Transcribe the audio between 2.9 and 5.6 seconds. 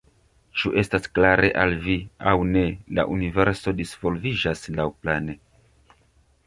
la universo disvolviĝas laŭplane.